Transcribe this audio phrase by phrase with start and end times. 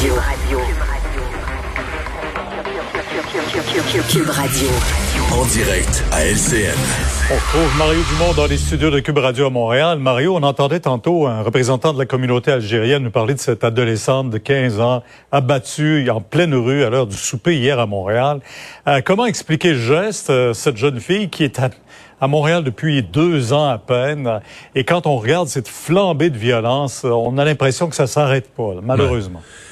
[0.00, 0.58] Cube Radio.
[4.08, 4.68] Cube Radio.
[5.30, 6.74] En direct à LCN.
[7.30, 9.98] On retrouve Mario Dumont dans les studios de Cube Radio à Montréal.
[9.98, 14.30] Mario, on entendait tantôt un représentant de la communauté algérienne nous parler de cette adolescente
[14.30, 18.40] de 15 ans abattue en pleine rue à l'heure du souper hier à Montréal.
[18.88, 21.68] Euh, comment expliquer le geste, euh, cette jeune fille qui est à,
[22.22, 24.40] à, Montréal depuis deux ans à peine?
[24.74, 28.72] Et quand on regarde cette flambée de violence, on a l'impression que ça s'arrête pas,
[28.72, 29.40] là, malheureusement.
[29.40, 29.69] Ouais.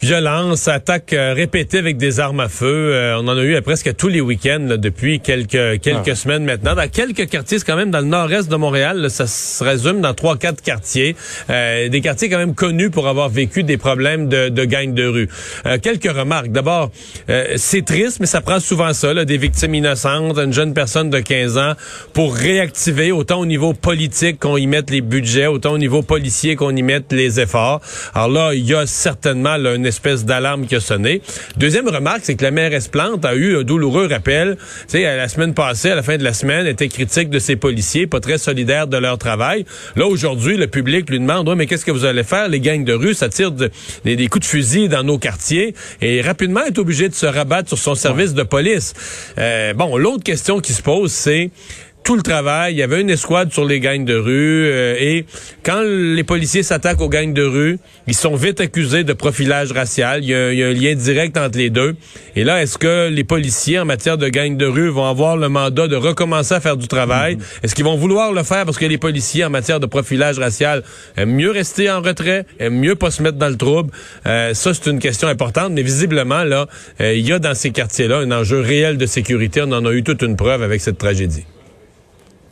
[0.00, 2.92] Violence, attaques euh, répétées avec des armes à feu.
[2.94, 6.14] Euh, on en a eu à presque tous les week-ends là, depuis quelques quelques ah.
[6.14, 6.76] semaines maintenant.
[6.76, 10.00] Dans quelques quartiers, c'est quand même dans le nord-est de Montréal, là, ça se résume
[10.00, 11.16] dans trois quatre quartiers,
[11.50, 15.04] euh, des quartiers quand même connus pour avoir vécu des problèmes de, de gang de
[15.04, 15.28] rue.
[15.82, 16.52] quelques remarques.
[16.52, 16.90] D'abord,
[17.56, 21.18] c'est triste, mais ça prend souvent ça, là, des victimes innocentes, une jeune personne de
[21.18, 21.72] 15 ans,
[22.12, 26.54] pour réactiver autant au niveau politique qu'on y mette les budgets, autant au niveau policier
[26.54, 27.80] qu'on y mette les efforts.
[28.14, 31.22] Alors là, il y a certainement là, une espèce d'alarme qui a sonné.
[31.56, 34.56] Deuxième remarque, c'est que la maire Esplante a eu un douloureux rappel.
[34.82, 37.38] Tu sais, la semaine passée, à la fin de la semaine, elle était critique de
[37.38, 39.64] ses policiers, pas très solidaires de leur travail.
[39.96, 42.48] Là, aujourd'hui, le public lui demande, mais qu'est-ce que vous allez faire?
[42.48, 45.74] Les gangs de rue, ça tire des, coups de fusil dans nos quartiers.
[46.00, 48.94] Et rapidement, est obligé de se rabattre sur son service de police.
[49.38, 51.50] Euh, bon, l'autre question qui se pose, c'est
[52.08, 52.72] tout le travail.
[52.72, 54.64] Il y avait une escouade sur les gangs de rue.
[54.64, 55.26] Euh, et
[55.62, 60.24] quand les policiers s'attaquent aux gangs de rue, ils sont vite accusés de profilage racial.
[60.24, 61.96] Il y, a, il y, a, un lien direct entre les deux.
[62.34, 65.50] Et là, est-ce que les policiers en matière de gangs de rue vont avoir le
[65.50, 67.36] mandat de recommencer à faire du travail?
[67.36, 67.64] Mm-hmm.
[67.64, 70.84] Est-ce qu'ils vont vouloir le faire parce que les policiers en matière de profilage racial
[71.18, 73.90] aiment mieux rester en retrait, aiment mieux pas se mettre dans le trouble?
[74.24, 75.72] Euh, ça, c'est une question importante.
[75.72, 76.68] Mais visiblement, là,
[77.02, 79.60] euh, il y a dans ces quartiers-là un enjeu réel de sécurité.
[79.60, 81.44] On en a eu toute une preuve avec cette tragédie.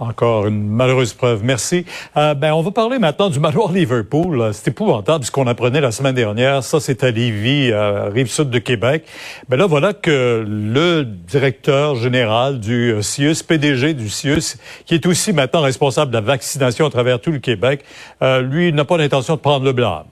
[0.00, 1.42] Encore une malheureuse preuve.
[1.42, 1.84] Merci.
[2.16, 4.50] Euh, ben, on va parler maintenant du manoir Liverpool.
[4.52, 6.62] C'est épouvantable ce qu'on apprenait la semaine dernière.
[6.62, 9.04] Ça, c'est à Lévis, euh, rive sud de Québec.
[9.48, 15.06] Ben là, voilà que le directeur général du euh, CIUS, PDG du CIUS, qui est
[15.06, 17.84] aussi maintenant responsable de la vaccination à travers tout le Québec,
[18.22, 20.04] euh, lui, n'a pas l'intention de prendre le blâme.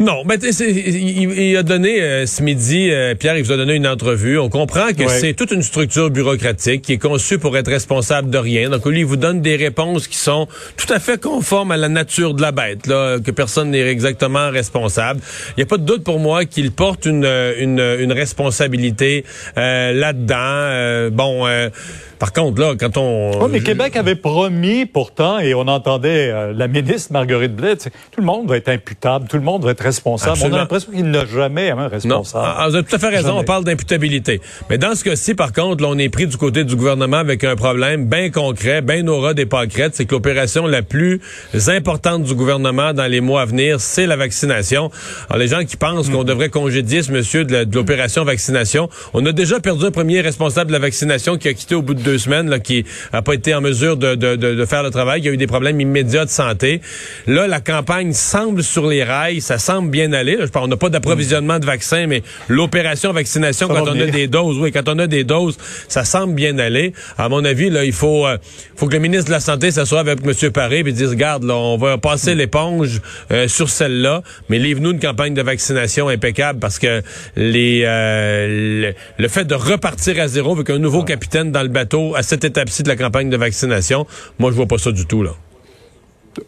[0.00, 3.74] Non, mais il, il, a donné euh, ce midi, euh, Pierre, il vous a donné
[3.74, 4.38] une entrevue.
[4.38, 8.38] On comprend que c'est toute une structure bureaucratique qui est conçue pour être responsable de
[8.38, 8.70] rien.
[8.70, 11.90] Donc lui, il vous donne des réponses qui sont tout à fait conformes à la
[11.90, 15.20] nature de la bête, là, que personne n'est exactement responsable.
[15.48, 17.26] Il n'y a pas de doute pour moi qu'il porte une,
[17.58, 19.26] une, une responsabilité
[19.58, 21.10] euh, là-dedans.
[21.14, 21.46] bon.
[22.20, 23.30] Par contre, là, quand on...
[23.40, 28.26] Oh, mais Québec avait promis pourtant, et on entendait la ministre Marguerite Blais, tout le
[28.26, 30.38] monde va être imputable, tout le monde va être responsable.
[30.44, 32.44] On a l'impression qu'il n'a jamais un responsable.
[32.44, 34.42] Non, ah, vous avez tout à fait raison, on parle d'imputabilité.
[34.68, 37.42] Mais dans ce cas-ci, par contre, là, on est pris du côté du gouvernement avec
[37.42, 41.22] un problème bien concret, bien au ras des pâquerettes, c'est que l'opération la plus
[41.68, 44.90] importante du gouvernement dans les mois à venir, c'est la vaccination.
[45.30, 49.32] Alors, les gens qui pensent qu'on devrait congédier ce monsieur de l'opération vaccination, on a
[49.32, 52.09] déjà perdu un premier responsable de la vaccination qui a quitté au bout de deux
[52.18, 55.22] semaines, là, qui a pas été en mesure de, de, de, de faire le travail,
[55.22, 56.80] qui a eu des problèmes immédiats de santé.
[57.26, 60.38] Là, la campagne semble sur les rails, ça semble bien aller.
[60.40, 64.58] Je on n'a pas d'approvisionnement de vaccins, mais l'opération vaccination, quand on a des doses,
[64.58, 65.56] oui, quand on a des doses,
[65.88, 66.92] ça semble bien aller.
[67.18, 68.36] À mon avis, là, il faut, euh,
[68.76, 70.50] faut que le ministre de la Santé s'assoie avec M.
[70.52, 73.00] Paré et dise, regarde, là, on va passer l'éponge
[73.30, 77.02] euh, sur celle-là, mais livre-nous une campagne de vaccination impeccable parce que
[77.36, 81.99] les, euh, le, fait de repartir à zéro avec un nouveau capitaine dans le bateau
[82.14, 84.06] à cette étape-ci de la campagne de vaccination,
[84.38, 85.32] moi, je vois pas ça du tout, là.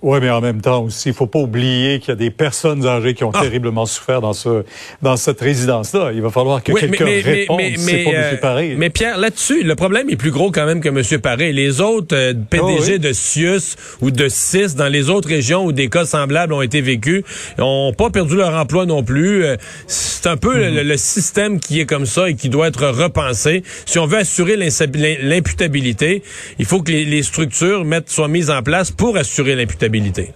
[0.00, 2.86] Oui, mais en même temps aussi, il faut pas oublier qu'il y a des personnes
[2.86, 3.40] âgées qui ont ah.
[3.40, 4.64] terriblement souffert dans ce
[5.02, 6.12] dans cette résidence-là.
[6.14, 7.58] Il va falloir que quelqu'un réponde.
[7.58, 8.38] Mais, mais, pas M.
[8.40, 8.74] Paré.
[8.76, 11.20] Mais Pierre, là-dessus, le problème est plus gros quand même que M.
[11.20, 11.52] Paré.
[11.52, 15.72] Les autres euh, PDG ah de Sius ou de CIS dans les autres régions où
[15.72, 17.24] des cas semblables ont été vécus
[17.58, 19.44] n'ont pas perdu leur emploi non plus.
[19.44, 19.56] Euh,
[19.88, 20.96] c'est un peu le, mhm.
[20.96, 23.64] système qui est comme ça et qui doit être repensé.
[23.86, 26.22] Si on veut assurer l'imputabilité,
[26.60, 30.34] il faut que les, les structures mettent, soient mises en place pour assurer l'imputabilité imputabilité.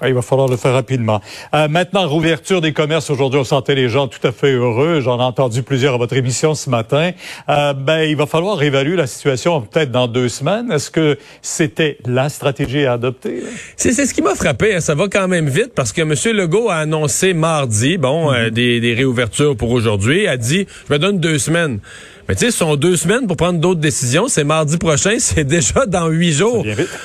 [0.00, 1.22] Ah, il va falloir le faire rapidement.
[1.54, 3.08] Euh, maintenant, rouverture des commerces.
[3.08, 5.00] Aujourd'hui, on sentait les gens tout à fait heureux.
[5.00, 7.12] J'en ai entendu plusieurs à votre émission ce matin.
[7.48, 10.70] Euh, ben, il va falloir évaluer la situation peut-être dans deux semaines.
[10.70, 13.42] Est-ce que c'était la stratégie à adopter?
[13.76, 14.74] C'est ce qui m'a frappé.
[14.74, 14.80] Hein.
[14.80, 16.14] Ça va quand même vite parce que M.
[16.36, 18.50] Legault a annoncé mardi, bon, euh, mm-hmm.
[18.50, 20.26] des, des réouvertures pour aujourd'hui.
[20.26, 21.80] A dit, je me donne deux semaines.
[22.28, 24.26] Mais tu sais, ce sont deux semaines pour prendre d'autres décisions.
[24.28, 26.64] C'est mardi prochain, c'est déjà dans huit jours.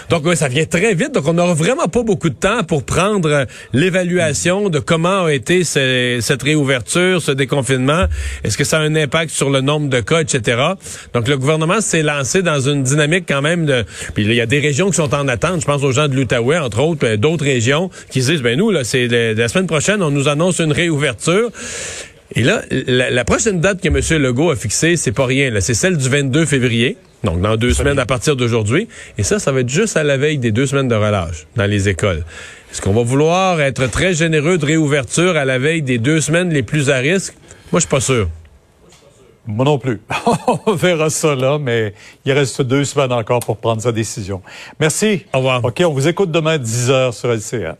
[0.10, 1.14] Donc ça vient très vite.
[1.14, 5.34] Donc on n'aura vraiment pas beaucoup de temps pour prendre euh, l'évaluation de comment a
[5.34, 8.06] été cette réouverture, ce déconfinement.
[8.44, 10.62] Est-ce que ça a un impact sur le nombre de cas, etc.
[11.14, 13.86] Donc le gouvernement s'est lancé dans une dynamique quand même de.
[14.14, 15.62] Puis il y a des régions qui sont en attente.
[15.62, 18.72] Je pense aux gens de l'Outaouais, entre autres, euh, d'autres régions qui disent ben nous
[18.72, 21.52] là, c'est la semaine prochaine, on nous annonce une réouverture.
[22.36, 24.22] Et là, la, prochaine date que M.
[24.22, 25.52] Legault a fixée, c'est pas rien.
[25.60, 26.98] C'est celle du 22 février.
[27.24, 28.88] Donc, dans deux semaines à partir d'aujourd'hui.
[29.18, 31.66] Et ça, ça va être juste à la veille des deux semaines de relâche dans
[31.66, 32.24] les écoles.
[32.72, 36.52] Est-ce qu'on va vouloir être très généreux de réouverture à la veille des deux semaines
[36.52, 37.34] les plus à risque?
[37.72, 38.30] Moi, je suis pas sûr.
[39.46, 40.02] Moi non plus.
[40.66, 41.94] on verra ça là, mais
[42.26, 44.42] il reste deux semaines encore pour prendre sa décision.
[44.80, 45.26] Merci.
[45.34, 45.64] Au revoir.
[45.66, 47.78] OK, on vous écoute demain à 10 h sur LCA.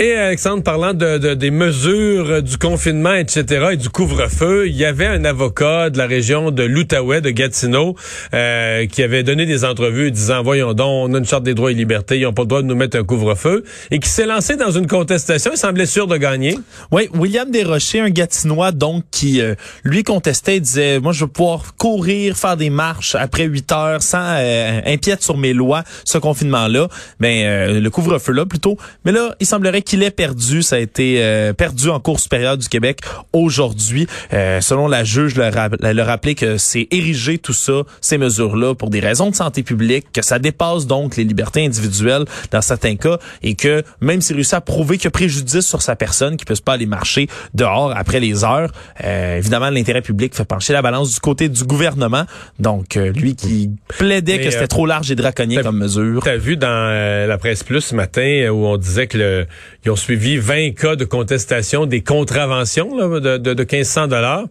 [0.00, 5.06] Et Alexandre, parlant de, des mesures du confinement, etc., et du couvre-feu, il y avait
[5.06, 7.96] un avocat de la région de l'Outaouais, de Gatineau,
[8.32, 11.72] euh, qui avait donné des entrevues disant, voyons donc, on a une charte des droits
[11.72, 14.26] et libertés, ils n'ont pas le droit de nous mettre un couvre-feu, et qui s'est
[14.26, 16.56] lancé dans une contestation, il semblait sûr de gagner.
[16.92, 21.74] Oui, William Desrochers, un Gatinois, donc, qui, euh, lui, contestait, disait, moi, je veux pouvoir
[21.76, 24.80] courir, faire des marches après 8 heures sans euh,
[25.18, 26.86] sur mes lois, ce confinement-là,
[27.18, 28.76] ben, euh, le couvre-feu-là, plutôt.
[29.04, 30.62] Mais là, il semblerait qu'il est perdu.
[30.62, 33.00] Ça a été euh, perdu en cours supérieure du Québec
[33.32, 34.06] aujourd'hui.
[34.32, 35.50] Euh, selon la juge, le,
[35.92, 40.06] le rappelé que c'est érigé tout ça, ces mesures-là, pour des raisons de santé publique,
[40.12, 44.54] que ça dépasse donc les libertés individuelles dans certains cas et que même s'il réussit
[44.54, 47.28] à prouver qu'il y a préjudice sur sa personne, qu'il ne peut pas aller marcher
[47.54, 48.70] dehors après les heures,
[49.04, 52.24] euh, évidemment, l'intérêt public fait pencher la balance du côté du gouvernement.
[52.58, 56.20] Donc, lui qui plaidait que c'était trop large et draconien comme mesure.
[56.22, 59.46] T'as vu dans la presse plus ce matin où on disait que le,
[59.88, 64.44] ils ont suivi 20 cas de contestation des contraventions de, de, de 1500 dollars.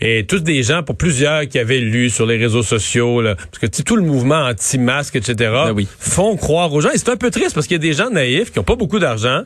[0.00, 3.58] Et tous des gens, pour plusieurs qui avaient lu sur les réseaux sociaux, là, parce
[3.58, 5.34] que tout le mouvement anti-masque, etc.,
[5.74, 6.90] ben font croire aux gens.
[6.90, 8.76] Et c'est un peu triste parce qu'il y a des gens naïfs qui n'ont pas
[8.76, 9.42] beaucoup d'argent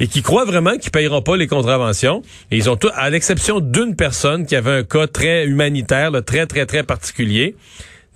[0.00, 2.20] et qui croient vraiment qu'ils paieront pas les contraventions.
[2.50, 6.44] Et ils ont tout, à l'exception d'une personne qui avait un cas très humanitaire, très,
[6.44, 7.56] très, très particulier,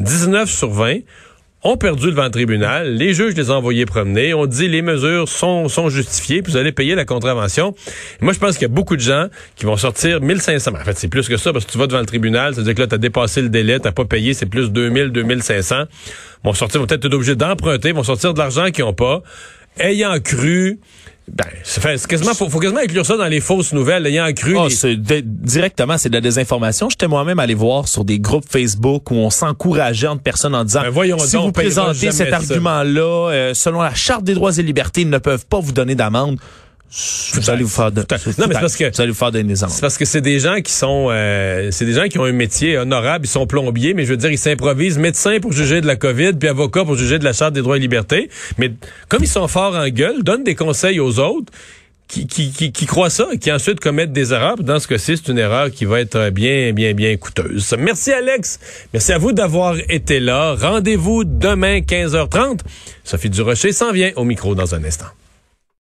[0.01, 0.99] 19 sur 20
[1.65, 2.95] ont perdu devant le tribunal.
[2.95, 4.33] Les juges les ont envoyés promener.
[4.33, 7.75] On dit les mesures sont, sont justifiées, puis vous allez payer la contravention.
[8.21, 9.27] moi, je pense qu'il y a beaucoup de gens
[9.57, 10.73] qui vont sortir 1500.
[10.73, 12.81] En fait, c'est plus que ça, parce que tu vas devant le tribunal, c'est-à-dire que
[12.83, 15.85] là, tu as dépassé le délai, tu pas payé, c'est plus 2000, 2500.
[16.45, 19.23] Vont sortir, vont peut-être être obligés d'emprunter, vont sortir de l'argent qu'ils n'ont pas,
[19.81, 20.79] ayant cru
[21.33, 24.57] ben, c'est quasiment, faut, faut, quasiment inclure ça dans les fausses nouvelles, ayant cru.
[24.57, 24.69] Oh,
[25.23, 26.89] directement, c'est de la désinformation.
[26.89, 30.83] J'étais moi-même allé voir sur des groupes Facebook où on s'encourageait entre personnes en disant,
[30.83, 35.11] ben, si vous présentez cet argument-là, euh, selon la Charte des droits et libertés, ils
[35.11, 36.39] ne peuvent pas vous donner d'amende.
[36.91, 38.01] Vous allez vous faire de,
[38.39, 40.61] non, mais parce que vous allez vous faire des C'est parce que c'est des gens
[40.63, 44.05] qui sont, euh, c'est des gens qui ont un métier honorable, ils sont plombiers, mais
[44.05, 47.19] je veux dire, ils s'improvisent médecins pour juger de la COVID, puis avocats pour juger
[47.19, 48.31] de la charte des droits et libertés.
[48.57, 48.73] Mais
[49.09, 51.53] comme ils sont forts en gueule, donnent des conseils aux autres.
[52.11, 54.57] Qui, qui, qui, qui croient ça et qui ensuite commettent des erreurs.
[54.57, 57.77] Dans ce cas-ci, c'est une erreur qui va être bien, bien, bien coûteuse.
[57.79, 58.59] Merci Alex.
[58.95, 60.55] Merci à vous d'avoir été là.
[60.55, 62.61] Rendez-vous demain 15h30.
[63.05, 65.09] Sophie Durocher s'en vient au micro dans un instant.